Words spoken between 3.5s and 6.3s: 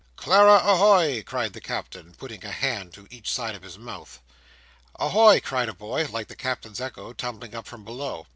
of his mouth. "A hoy!" cried a boy, like